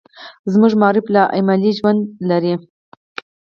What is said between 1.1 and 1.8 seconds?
له عملي